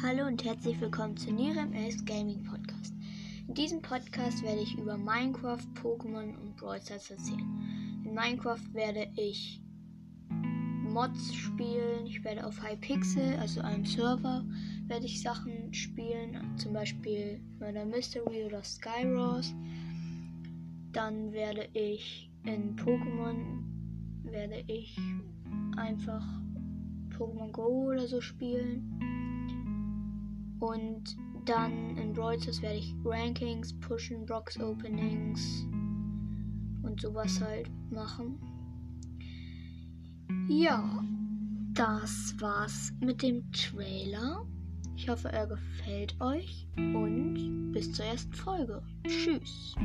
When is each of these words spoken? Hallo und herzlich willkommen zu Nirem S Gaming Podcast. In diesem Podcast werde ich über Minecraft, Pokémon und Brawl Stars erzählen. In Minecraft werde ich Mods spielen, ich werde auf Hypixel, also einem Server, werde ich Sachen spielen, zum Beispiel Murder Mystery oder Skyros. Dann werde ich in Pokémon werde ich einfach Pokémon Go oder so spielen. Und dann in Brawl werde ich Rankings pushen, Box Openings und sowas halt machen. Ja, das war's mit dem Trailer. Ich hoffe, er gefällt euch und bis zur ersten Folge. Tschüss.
Hallo 0.00 0.28
und 0.28 0.44
herzlich 0.44 0.80
willkommen 0.80 1.16
zu 1.16 1.32
Nirem 1.32 1.72
S 1.72 2.04
Gaming 2.04 2.44
Podcast. 2.44 2.94
In 3.48 3.54
diesem 3.54 3.82
Podcast 3.82 4.44
werde 4.44 4.60
ich 4.60 4.78
über 4.78 4.96
Minecraft, 4.96 5.58
Pokémon 5.82 6.36
und 6.36 6.54
Brawl 6.56 6.80
Stars 6.80 7.10
erzählen. 7.10 8.00
In 8.04 8.14
Minecraft 8.14 8.62
werde 8.74 9.08
ich 9.16 9.60
Mods 10.28 11.34
spielen, 11.34 12.06
ich 12.06 12.22
werde 12.22 12.46
auf 12.46 12.62
Hypixel, 12.62 13.38
also 13.40 13.60
einem 13.60 13.84
Server, 13.84 14.44
werde 14.86 15.06
ich 15.06 15.20
Sachen 15.20 15.74
spielen, 15.74 16.56
zum 16.58 16.74
Beispiel 16.74 17.40
Murder 17.58 17.84
Mystery 17.84 18.44
oder 18.44 18.62
Skyros. 18.62 19.52
Dann 20.92 21.32
werde 21.32 21.68
ich 21.72 22.30
in 22.44 22.76
Pokémon 22.76 23.64
werde 24.22 24.62
ich 24.68 24.96
einfach 25.76 26.24
Pokémon 27.18 27.50
Go 27.50 27.88
oder 27.90 28.06
so 28.06 28.20
spielen. 28.20 29.17
Und 30.60 31.16
dann 31.44 31.96
in 31.96 32.12
Brawl 32.12 32.38
werde 32.38 32.78
ich 32.78 32.94
Rankings 33.04 33.78
pushen, 33.80 34.26
Box 34.26 34.58
Openings 34.60 35.66
und 36.82 37.00
sowas 37.00 37.40
halt 37.40 37.70
machen. 37.90 38.38
Ja, 40.48 41.04
das 41.74 42.34
war's 42.38 42.92
mit 43.00 43.22
dem 43.22 43.50
Trailer. 43.52 44.44
Ich 44.96 45.08
hoffe, 45.08 45.28
er 45.28 45.46
gefällt 45.46 46.20
euch 46.20 46.66
und 46.76 47.72
bis 47.72 47.92
zur 47.92 48.04
ersten 48.04 48.32
Folge. 48.34 48.82
Tschüss. 49.06 49.76